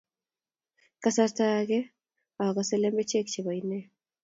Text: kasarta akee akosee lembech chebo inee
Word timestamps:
kasarta 1.03 1.43
akee 1.61 1.83
akosee 2.45 2.79
lembech 2.81 3.15
chebo 3.33 3.51
inee 3.61 3.83